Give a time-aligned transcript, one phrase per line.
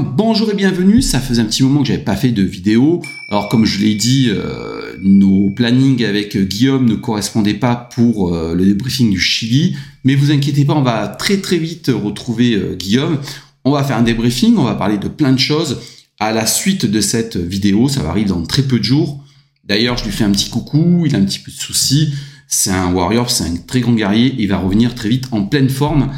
[0.00, 1.00] bonjour et bienvenue.
[1.02, 3.02] Ça faisait un petit moment que j'avais pas fait de vidéo.
[3.28, 8.54] Alors comme je l'ai dit, euh, nos plannings avec Guillaume ne correspondaient pas pour euh,
[8.54, 9.76] le débriefing du Chili.
[10.04, 13.18] Mais vous inquiétez pas, on va très très vite retrouver euh, Guillaume.
[13.64, 15.80] On va faire un débriefing, on va parler de plein de choses
[16.20, 17.88] à la suite de cette vidéo.
[17.88, 19.24] Ça va arriver dans très peu de jours.
[19.64, 22.12] D'ailleurs, je lui fais un petit coucou, il a un petit peu de soucis.
[22.48, 24.34] C'est un warrior, c'est un très grand guerrier.
[24.38, 26.12] Il va revenir très vite en pleine forme.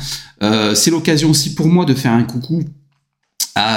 [0.74, 2.62] c'est l'occasion aussi pour moi de faire un coucou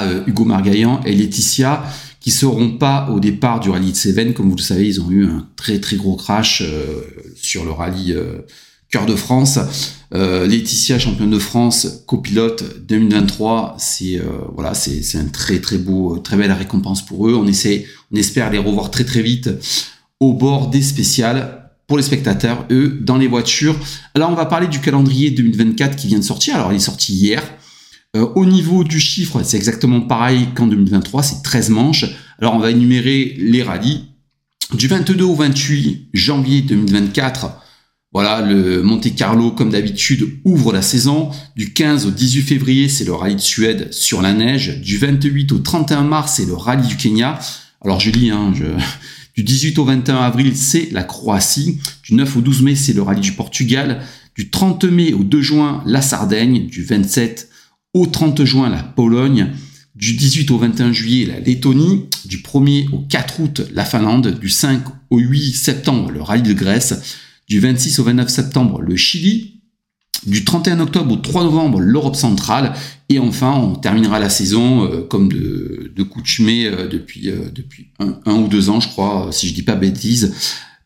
[0.03, 1.83] euh, Hugo Margaillan et Laetitia
[2.19, 4.33] qui seront pas au départ du rallye de Cévennes.
[4.33, 7.01] Comme vous le savez, ils ont eu un très très gros crash euh,
[7.35, 8.45] sur le rallye euh,
[8.89, 9.57] Cœur de France.
[10.13, 14.21] Laetitia, championne de France, copilote 2023, c'est
[14.53, 17.33] voilà, c'est un très très beau, très belle récompense pour eux.
[17.33, 19.49] On essaie, on espère les revoir très très vite
[20.19, 23.75] au bord des spéciales pour les spectateurs, eux, dans les voitures.
[24.15, 26.55] Alors, on va parler du calendrier 2024 qui vient de sortir.
[26.55, 27.43] Alors, il est sorti hier.
[28.15, 32.05] Euh, au niveau du chiffre, c'est exactement pareil qu'en 2023, c'est 13 manches.
[32.39, 34.05] Alors on va énumérer les rallyes.
[34.73, 37.51] Du 22 au 28 janvier 2024,
[38.13, 41.29] voilà, le Monte Carlo, comme d'habitude, ouvre la saison.
[41.55, 44.81] Du 15 au 18 février, c'est le rallye de Suède sur la neige.
[44.81, 47.39] Du 28 au 31 mars, c'est le rallye du Kenya.
[47.81, 48.65] Alors je lis, hein, je...
[49.35, 51.79] du 18 au 21 avril, c'est la Croatie.
[52.03, 54.01] Du 9 au 12 mai, c'est le rallye du Portugal.
[54.35, 56.67] Du 30 mai au 2 juin, la Sardaigne.
[56.67, 57.47] Du 27
[57.93, 59.49] au 30 juin, la Pologne.
[59.95, 62.07] Du 18 au 21 juillet, la Lettonie.
[62.25, 64.39] Du 1er au 4 août, la Finlande.
[64.39, 67.21] Du 5 au 8 septembre, le rallye de Grèce.
[67.47, 69.61] Du 26 au 29 septembre, le Chili.
[70.25, 72.73] Du 31 octobre au 3 novembre, l'Europe centrale.
[73.09, 77.49] Et enfin, on terminera la saison euh, comme de, de euh, depuis, euh,
[78.25, 80.33] un, ou deux ans, je crois, si je dis pas bêtise,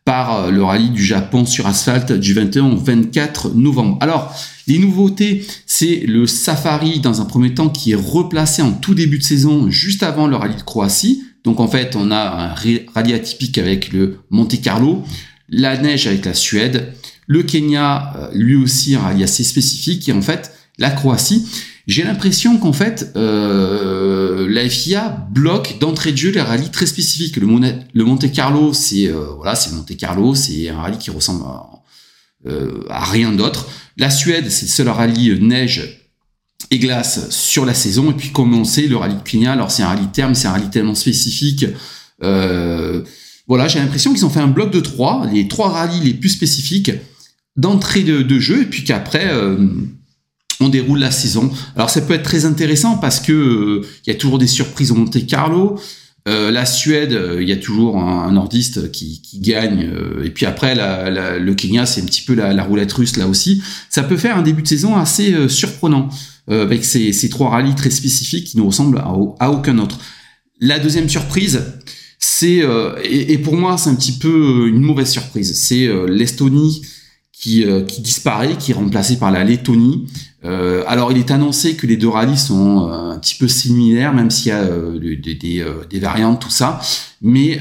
[0.06, 3.98] par le rallye du Japon sur asphalte du 21 au 24 novembre.
[4.02, 4.34] Alors,
[4.68, 9.18] les nouveautés, c'est le Safari dans un premier temps qui est replacé en tout début
[9.18, 11.24] de saison, juste avant le rallye de Croatie.
[11.44, 12.54] Donc en fait, on a un
[12.94, 15.04] rallye atypique avec le Monte Carlo,
[15.50, 16.94] la neige avec la Suède,
[17.28, 21.46] le Kenya, euh, lui aussi un rallye assez spécifique, et en fait, la Croatie.
[21.88, 27.38] J'ai l'impression qu'en fait, euh, la FIA bloque d'entrée de jeu les rallyes très spécifiques.
[27.38, 27.46] Le,
[28.04, 31.70] Monte Carlo, c'est euh, voilà, c'est Monte Carlo, c'est un rallye qui ressemble à,
[32.48, 33.68] euh, à rien d'autre.
[33.98, 36.10] La Suède, c'est le seul rallye neige
[36.72, 38.12] et glace sur la saison.
[38.12, 40.48] Et puis, comme on sait, le rallye de Kenya, alors c'est un rallye terme, c'est
[40.48, 41.66] un rallye tellement spécifique.
[42.24, 43.04] Euh,
[43.48, 46.30] voilà, j'ai l'impression qu'ils ont fait un bloc de trois, les trois rallyes les plus
[46.30, 46.92] spécifiques
[47.56, 49.58] d'entrée de, jeu, et puis qu'après, euh,
[50.66, 51.50] on déroule la saison.
[51.76, 54.96] Alors ça peut être très intéressant parce que il y a toujours des surprises au
[54.96, 55.80] Monte Carlo.
[56.28, 59.88] Euh, la Suède, euh, il y a toujours un, nordiste qui, gagne.
[59.94, 63.62] Euh, et puis après, le Kenya, c'est un petit peu la, roulette russe là aussi.
[63.90, 66.10] Ça peut faire un début de saison assez surprenant
[66.48, 70.00] avec ces, trois rallyes très spécifiques qui ne ressemblent à, aucun autre.
[70.60, 71.62] La deuxième surprise,
[72.18, 72.64] c'est
[73.04, 75.54] et, pour moi, c'est un petit peu une mauvaise surprise.
[75.56, 76.82] C'est l'Estonie
[77.32, 77.66] qui
[78.00, 80.08] disparaît, qui est remplacée par la Lettonie.
[80.46, 84.14] Euh, alors, il est annoncé que les deux rallyes sont euh, un petit peu similaires,
[84.14, 86.80] même s'il y a euh, des, variantes, tout ça.
[87.22, 87.60] Mais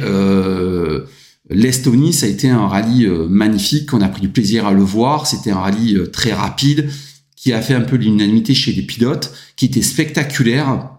[1.51, 3.93] l'Estonie, ça a été un rallye magnifique.
[3.93, 5.27] On a pris du plaisir à le voir.
[5.27, 6.91] C'était un rallye très rapide
[7.37, 10.91] qui a fait un peu l'unanimité chez les pilotes, qui était spectaculaire.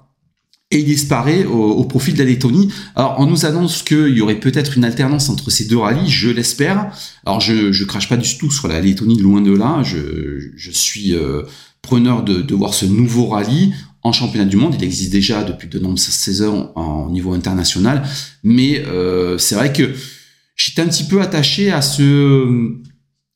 [0.72, 2.72] Et il disparaît au, profit de la Lettonie.
[2.96, 6.30] Alors, on nous annonce qu'il y aurait peut-être une alternance entre ces deux rallyes, je
[6.30, 6.92] l'espère.
[7.26, 9.84] Alors, je, je crache pas du tout sur la Lettonie, loin de là.
[9.84, 11.16] Je suis
[11.86, 13.74] preneur de, voir ce nouveau rallye
[14.04, 14.76] en championnat du monde.
[14.78, 18.04] Il existe déjà depuis de nombreuses saisons en, niveau international,
[18.44, 19.94] mais euh, c'est vrai que
[20.56, 22.74] j'étais un petit peu attaché à ce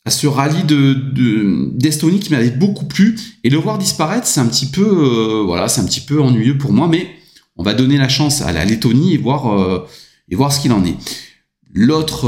[0.05, 4.65] à rallye de d'Estonie qui m'avait beaucoup plu et le voir disparaître, c'est un petit
[4.65, 7.07] peu euh, voilà, c'est un petit peu ennuyeux pour moi, mais
[7.55, 9.85] on va donner la chance à la Lettonie et voir euh,
[10.29, 10.95] et voir ce qu'il en est.
[11.71, 12.27] L'autre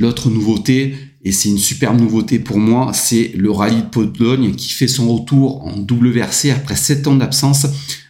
[0.00, 0.94] l'autre nouveauté,
[1.24, 5.16] et c'est une superbe nouveauté pour moi, c'est le rallye de Pologne qui fait son
[5.16, 7.66] retour en WRC après 7 ans d'absence.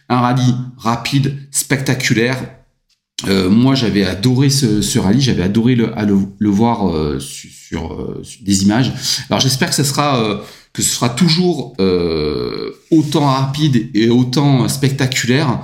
[0.09, 2.37] Un rallye rapide, spectaculaire.
[3.27, 5.93] Euh, moi, j'avais adoré ce, rallye, j'avais adoré le,
[6.37, 8.91] le, voir euh, sur, euh, sur, des images.
[9.29, 10.41] Alors, j'espère que ce sera
[10.73, 11.73] que ce sera toujours
[12.91, 15.61] autant rapide et autant spectaculaire.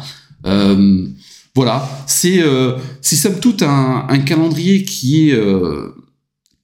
[1.54, 2.42] voilà, c'est
[3.02, 5.38] somme toute un calendrier qui est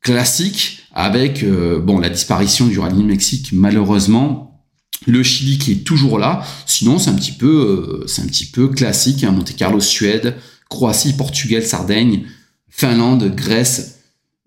[0.02, 4.66] classique avec euh, bon la disparition du rallye Mexique malheureusement
[5.06, 8.48] le Chili qui est toujours là sinon c'est un petit peu euh, c'est un petit
[8.48, 10.36] peu classique hein, Monte Carlo Suède
[10.70, 12.24] Croatie Portugal Sardaigne
[12.68, 14.00] Finlande Grèce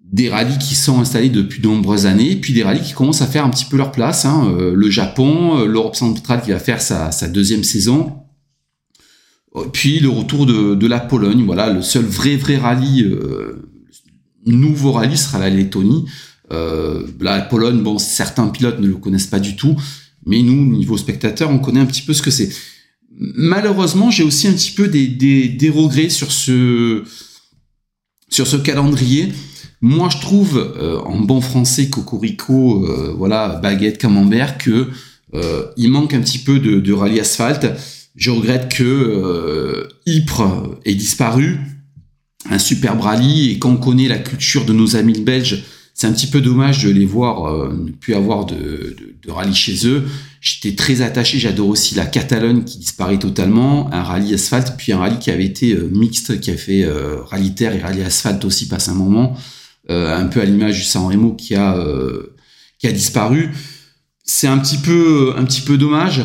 [0.02, 3.29] des rallyes qui sont installés depuis de nombreuses années, puis des rallyes qui commencent à
[3.29, 4.25] faire un petit peu leur place.
[4.25, 4.52] Hein.
[4.58, 8.14] Euh, le Japon, l'Europe centrale qui va faire sa, deuxième saison,
[9.73, 13.06] Puis le retour de, la Pologne, voilà, le seul vrai vrai rallye,
[14.47, 16.06] nouveau rallye sera la Lettonie.
[16.50, 19.76] La Pologne, bon, certains pilotes ne le connaissent pas du tout,
[20.26, 22.50] mais nous, niveau spectateur, on connaît un petit peu ce que c'est.
[23.12, 27.05] Malheureusement, j'ai aussi un petit peu des, regrets sur ce,
[28.29, 29.32] sur ce calendrier.
[29.82, 34.88] Moi, je trouve, euh, en bon français, cocorico, euh, voilà, baguette, camembert, que
[35.35, 37.67] euh, il manque un petit peu de, rallye asphalte.
[38.17, 41.58] Je regrette que Ypres ait disparu,
[42.50, 45.64] un superbe rallye, et quand on connaît la culture de nos amis belges,
[46.00, 49.55] c'est un petit peu dommage de les voir ne plus avoir de, de, de rallye
[49.55, 50.05] chez eux.
[50.41, 54.99] J'étais très attaché, j'adore aussi la Catalogne qui disparaît totalement, un rallye asphalte, puis un
[54.99, 58.43] rallye qui avait été euh, mixte, qui a fait euh, rallye terre et rallye asphalte
[58.47, 59.37] aussi passe un moment,
[59.91, 61.76] euh, un peu à l'image du San Remo qui a
[62.79, 63.50] qui a disparu.
[64.25, 66.25] C'est un petit peu un petit peu dommage.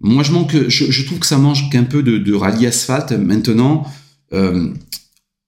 [0.00, 3.86] Moi, je manque, je, trouve que ça mange qu'un peu de, de rallye asphalte maintenant.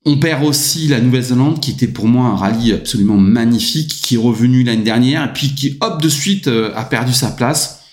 [0.07, 4.19] On perd aussi la Nouvelle-Zélande, qui était pour moi un rallye absolument magnifique, qui est
[4.19, 7.85] revenu l'année dernière, et puis qui, hop, de suite, a perdu sa place.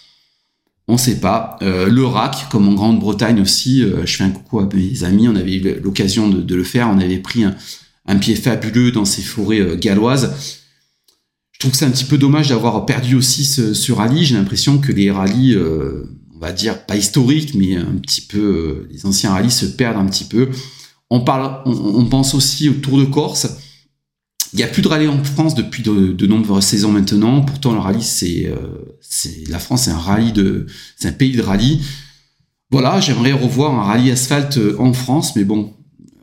[0.92, 1.58] On sait pas.
[1.62, 5.30] Euh, le RAC, comme en Grande-Bretagne aussi, euh, je fais un coucou à mes amis,
[5.30, 9.22] on avait eu l'occasion de, le faire, on avait pris un, pied fabuleux dans ces
[9.22, 10.60] forêts euh, galloises.
[11.54, 14.25] Je trouve que c'est un petit peu dommage d'avoir perdu aussi ce, rallye.
[14.25, 15.56] J'ai l'impression que les rallyes,
[16.36, 20.07] on va dire pas historiques, mais un petit peu, les anciens rallyes se perdent un
[20.07, 20.50] petit peu.
[21.12, 23.48] On parle, on pense aussi au Tour de Corse
[24.54, 27.42] il n'y a plus de rallye en France depuis de, nombreuses saisons maintenant.
[27.42, 28.58] Pourtant, le rallye, c'est, euh,
[29.48, 31.81] la France, c'est un pays de rallye.
[32.69, 35.74] Voilà, j'aimerais revoir un rallye asphalte euh, en France, mais bon,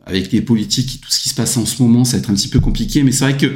[0.05, 2.29] avec les politiques et tout ce qui se passe en ce moment, ça va être
[2.29, 3.01] un petit peu compliqué.
[3.01, 3.51] Mais c'est vrai que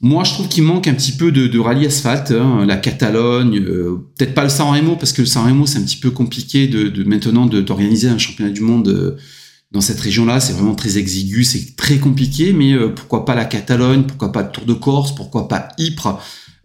[0.00, 2.32] moi, je trouve qu'il manque un petit peu de, rallye asphalte.
[2.32, 2.66] Hein.
[2.66, 5.82] la Catalogne, euh, peut-être pas le San Remo, parce que le San Remo, c'est un
[5.82, 9.16] petit peu compliqué de maintenant d'organiser un championnat du monde
[9.72, 13.44] dans cette région-là, c'est vraiment très exigu, c'est très compliqué, mais euh, pourquoi pas la
[13.44, 16.20] Catalogne, pourquoi pas le Tour de Corse, pourquoi pas Ypres,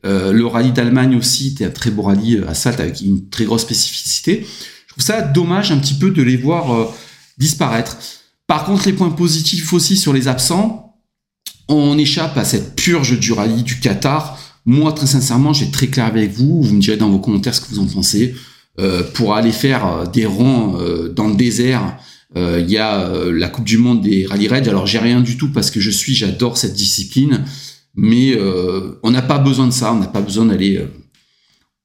[0.05, 3.45] euh, le rallye d'Allemagne aussi, était un très beau rallye euh, asphalte avec une très
[3.45, 4.45] grosse spécificité.
[4.87, 6.93] Je trouve ça dommage un petit peu de les voir
[7.37, 7.97] disparaître.
[8.45, 10.97] Par contre, les points positifs aussi sur les absents,
[11.69, 14.37] on échappe à cette purge du rallye du Qatar.
[14.65, 16.61] Moi, très sincèrement, j'ai très clair avec vous.
[16.61, 18.35] Vous me direz dans vos commentaires ce que vous en pensez.
[19.13, 20.77] pour aller faire des ronds
[21.15, 21.97] dans le désert
[22.35, 24.69] il y a euh, la Coupe du Monde des rallye raids.
[24.69, 27.43] Alors j'ai rien du tout parce que je suis, j'adore cette discipline,
[27.95, 29.93] mais euh, on n'a pas besoin de ça.
[29.93, 30.81] On n'a pas besoin d'aller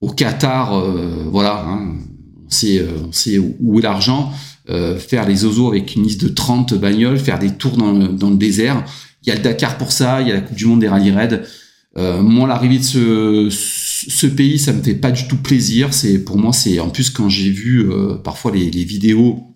[0.00, 0.78] au Qatar.
[1.30, 1.96] voilà, hein.
[2.46, 4.32] on sait, on sait où est l'argent.
[4.98, 8.30] faire les ozos avec une liste de 30 bagnoles, faire des tours dans le, dans
[8.30, 8.84] le désert.
[9.22, 10.88] Il y a le Dakar pour ça, il y a la Coupe du Monde des
[10.88, 11.42] rallye raids.
[11.96, 15.92] Euh, moi, l'arrivée de ce, ce pays, ça me fait pas du tout plaisir.
[15.92, 17.90] C'est pour moi, c'est en plus quand j'ai vu
[18.22, 19.55] parfois les, les vidéos euh,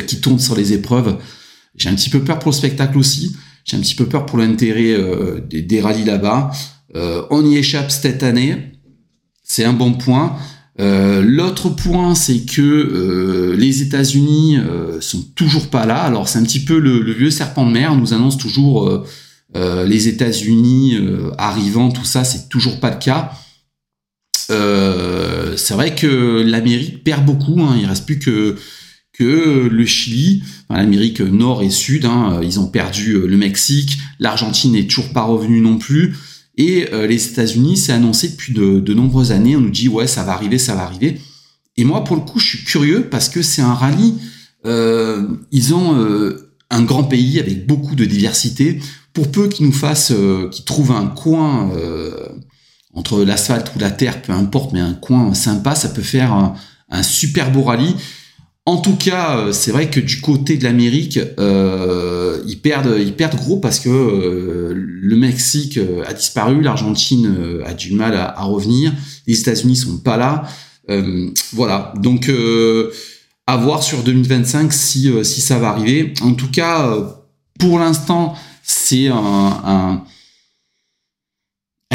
[0.00, 1.18] qui tournent sur les épreuves.
[1.76, 3.36] J'ai un petit peu peur pour le spectacle aussi.
[3.64, 6.50] J'ai un petit peu peur pour l'intérêt euh, des, des rallyes là-bas.
[6.96, 8.72] Euh, on y échappe cette année.
[9.42, 10.36] C'est un bon point.
[10.78, 14.58] L'autre point, c'est que les États-Unis
[15.00, 16.02] sont toujours pas là.
[16.02, 17.92] Alors c'est un petit peu le, vieux serpent de mer.
[17.92, 19.04] On nous annonce toujours
[19.54, 20.98] les États-Unis
[21.38, 22.24] arrivant, tout ça.
[22.24, 23.32] C'est toujours pas le cas.
[24.48, 27.60] c'est vrai que l'Amérique perd beaucoup.
[27.60, 27.76] Hein.
[27.78, 28.56] Il reste plus que
[29.14, 34.72] que le Chili, l'Amérique nord et sud, hein, ils ont perdu euh, le Mexique, l'Argentine
[34.72, 36.16] n'est toujours pas revenue non plus,
[36.56, 40.24] et euh, les États-Unis, c'est annoncé depuis de, nombreuses années, on nous dit ouais ça
[40.24, 41.20] va arriver, ça va arriver.
[41.76, 44.14] Et moi pour le coup je suis curieux parce que c'est un rallye,
[44.66, 45.96] euh, ils ont
[46.70, 48.80] un grand pays avec beaucoup de diversité,
[49.12, 50.12] pour peu qu'ils nous fassent,
[50.50, 51.70] qu'ils trouvent un coin
[52.94, 56.54] entre l'asphalte ou la terre, peu importe, mais un coin sympa, ça peut faire un,
[56.90, 57.94] un super beau rallye.
[58.66, 63.14] En tout cas, euh, c'est vrai que du côté de l'Amérique, euh, ils perdent, ils
[63.14, 68.92] perdent gros parce que euh, le Mexique a disparu, l'Argentine a du mal à, revenir,
[69.26, 70.44] les États-Unis sont pas là.
[71.52, 72.30] voilà, donc
[73.46, 76.14] à voir sur 2025 si si ça va arriver.
[76.22, 76.96] En tout cas,
[77.58, 79.14] pour l'instant, c'est un
[79.64, 80.04] un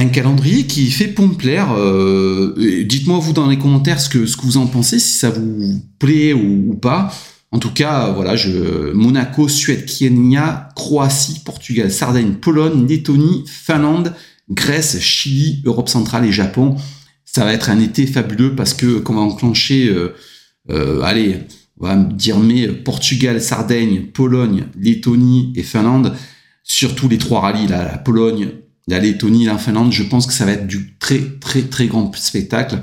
[0.05, 1.73] calendrier qui fait pour me plaire.
[1.73, 6.33] Euh, dites-moi vous dans les commentaires ce que, vous en pensez, si ça vous plaît
[6.33, 7.13] ou, pas.
[7.51, 14.13] En tout cas, voilà, je, Monaco, Suède, Kenya, Croatie, Portugal, Sardaigne, Pologne, Lettonie, Finlande,
[14.51, 16.75] Grèce, Chili, Europe centrale et Japon.
[17.25, 20.13] Ça va être un été fabuleux parce que qu'on va enclencher, euh,
[20.69, 21.37] euh, allez,
[21.79, 26.15] on va dire mais Portugal, Sardaigne, Pologne, Lettonie et Finlande.
[26.63, 28.49] Surtout les trois rallyes, la Pologne,
[28.89, 32.11] la Lettonie, la Finlande, je pense que ça va être du très très très grand
[32.15, 32.79] spectacle.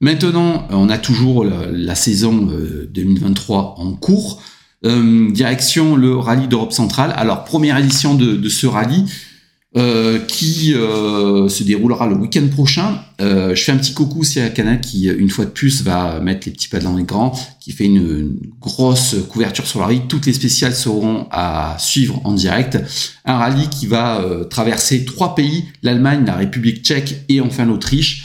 [0.00, 2.50] Maintenant, on a toujours la, saison
[2.90, 4.42] 2023 en cours.
[4.82, 7.12] direction le rallye d'Europe centrale.
[7.16, 9.04] Alors, première édition de ce rallye.
[9.76, 13.04] Euh, qui euh, se déroulera le week-end prochain.
[13.20, 16.48] Euh, je fais un petit coucou à Canal qui, une fois de plus, va mettre
[16.48, 20.02] les petits pas dans l'écran, qui fait une, grosse couverture sur le rallye.
[20.08, 22.78] Toutes les spéciales seront à suivre en direct.
[23.24, 28.24] Un rallye qui va traverser trois pays, l'Allemagne, la République tchèque et enfin l'Autriche.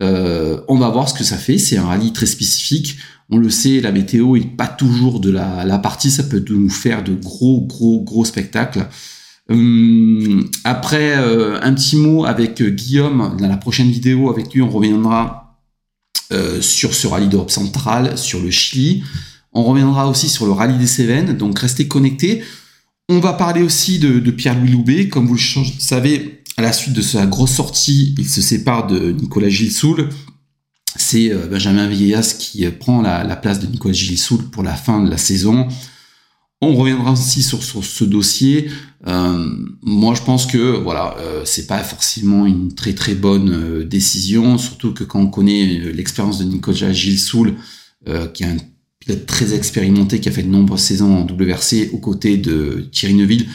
[0.00, 1.58] on va voir ce que ça fait.
[1.58, 2.96] C'est un rallye très spécifique.
[3.28, 6.10] On le sait, la météo est pas toujours de la, la partie.
[6.10, 8.86] Ça peut nous faire de gros, gros, gros spectacles.
[9.48, 13.36] Hum, après, euh, un petit mot avec euh, Guillaume.
[13.38, 15.58] Dans la prochaine vidéo, avec lui, on reviendra
[16.32, 19.04] euh, sur ce rallye d'Europe centrale, sur le Chili.
[19.52, 22.42] On reviendra aussi sur le rallye des Cévennes, donc restez connectés.
[23.08, 25.08] On va parler aussi de, Pierre-Louis Loubet.
[25.08, 29.12] Comme vous le savez, à la suite de sa grosse sortie, il se sépare de
[29.12, 30.08] Nicolas Gilsoul.
[30.96, 35.08] C'est Benjamin Villegas qui prend la, la, place de Nicolas Gilsoul pour la fin de
[35.08, 35.68] la saison.
[36.62, 38.70] On reviendra aussi sur, ce dossier.
[39.06, 39.46] Euh,
[39.82, 44.56] moi, je pense que voilà, euh, c'est pas forcément une très très bonne euh, décision,
[44.56, 47.54] surtout que quand on connaît euh, l'expérience de Nicolas Gilles Soul,
[48.34, 48.56] qui est un
[49.00, 53.14] pilote très expérimenté, qui a fait de nombreuses saisons en WRC aux côtés de Thierry
[53.14, 53.48] Neuville,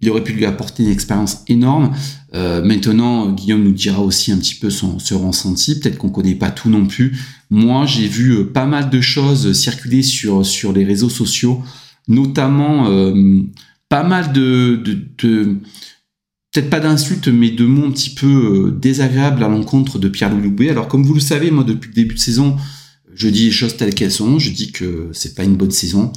[0.00, 1.92] il aurait pu lui apporter une expérience énorme.
[2.32, 5.80] maintenant, Guillaume nous dira aussi un petit peu son, son ressenti.
[5.80, 7.18] Peut-être qu'on connaît pas tout non plus.
[7.50, 11.64] Moi, j'ai vu pas mal de choses circuler sur sur les réseaux sociaux
[12.08, 13.42] notamment euh,
[13.88, 14.82] pas mal de,
[16.52, 20.34] peut-être pas d'insultes, mais de mots un petit peu euh, désagréables à l'encontre de Pierre
[20.34, 22.56] Louis Alors, comme vous le savez, moi, depuis le début de saison,
[23.14, 24.38] je dis les choses telles qu'elles sont.
[24.38, 26.12] Je dis que c'est pas une bonne saison,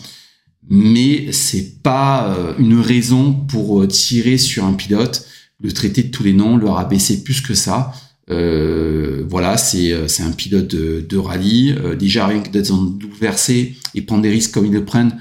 [0.70, 5.28] mais c'est pas euh, une raison pour tirer sur un pilote,
[5.62, 7.92] le traiter de tous les noms, le rabaisser plus que ça.
[8.28, 9.94] voilà, c'est
[10.24, 11.76] un pilote de, rallye.
[12.00, 15.18] déjà rien que d'être WRC et prendre des risques comme ils le prennent,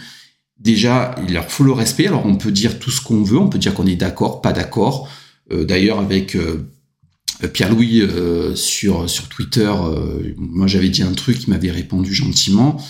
[0.61, 2.07] déjà, il leur faut le respect.
[2.07, 4.53] Alors, on peut dire tout ce qu'on veut, on peut dire qu'on est d'accord, pas
[4.53, 5.09] d'accord.
[5.53, 6.69] Euh, d'ailleurs, avec euh,
[7.53, 9.73] Pierre-Louis euh, sur, Twitter,
[10.37, 12.81] moi j'avais dit un truc, il m'avait répondu gentiment.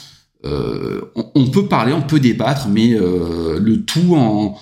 [0.42, 4.58] On, peut parler, on peut débattre, mais le tout en,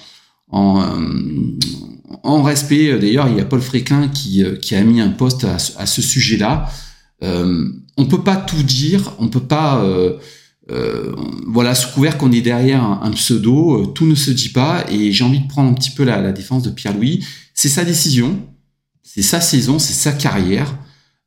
[0.51, 2.99] en, respect.
[2.99, 6.03] D'ailleurs, il y a Paul Fréquin qui, qui a mis un post à, à ce
[6.03, 6.69] sujet-là.
[7.23, 9.89] on peut pas tout dire, on peut pas
[10.71, 11.15] euh,
[11.47, 15.13] voilà, sous couvert qu'on est derrière un, pseudo, euh, tout ne se dit pas, et
[15.13, 17.25] j'ai envie de prendre un petit peu la, défense de Pierre-Louis.
[17.55, 18.39] C'est sa décision,
[19.03, 20.77] c'est sa saison, c'est sa carrière.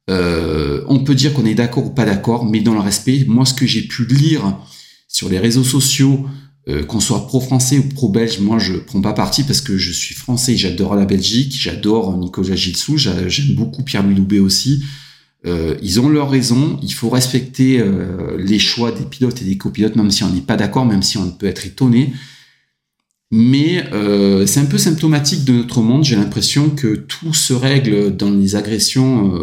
[0.10, 3.46] Euh, on peut dire qu'on est d'accord ou pas d'accord, mais dans le respect, moi,
[3.46, 4.58] ce que j'ai pu lire
[5.08, 6.26] sur les réseaux sociaux,
[6.88, 10.56] qu'on soit pro-français ou pro-belge, moi, je prends pas parti parce que je suis français,
[10.56, 14.84] j'adore la Belgique, j'adore Nicolas Gilsou, j'aime beaucoup Pierre-Louis Loubet aussi.
[15.48, 19.58] Euh, ils ont leur raison, il faut respecter euh, les choix des pilotes et des
[19.58, 22.14] copilotes, même si on n'est pas d'accord, même si on peut être étonné.
[23.32, 28.16] Mais euh, c'est un peu symptomatique de notre monde, j'ai l'impression que tout se règle
[28.16, 29.42] dans les agressions.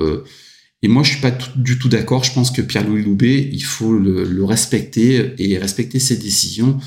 [0.82, 2.22] et moi, je suis pas du tout d'accord.
[2.22, 6.78] Je pense que Pierre-Louis Loubet, il faut le, respecter et respecter ses décisions.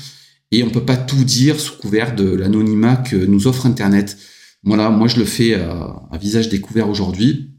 [0.52, 4.16] Et on peut pas tout dire sous couvert de l'anonymat que nous offre Internet.
[4.62, 7.51] Voilà, moi je le fais à visage découvert aujourd'hui.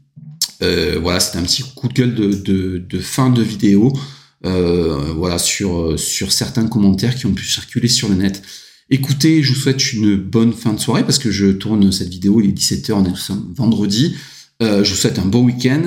[0.62, 3.92] Euh, voilà, c'était un petit coup de gueule de, fin de vidéo.
[4.44, 8.42] Euh, voilà, sur, sur certains commentaires qui ont pu circuler sur le net.
[8.90, 12.40] Écoutez, je vous souhaite une bonne fin de soirée parce que je tourne cette vidéo,
[12.42, 14.16] il est 17h, on est vendredi.
[14.62, 15.82] Euh, je vous souhaite un bon week-end.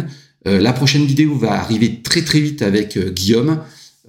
[0.46, 3.60] la prochaine vidéo va arriver très très vite avec Guillaume.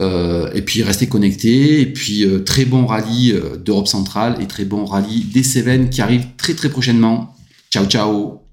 [0.00, 1.80] et puis restez connectés.
[1.80, 3.34] Et puis très bon rallye
[3.64, 7.34] d'Europe centrale et très bon rallye des Cévennes qui arrive très très prochainement.
[7.70, 8.47] Ciao ciao